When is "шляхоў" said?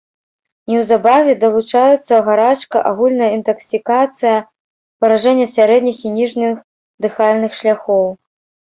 7.63-8.05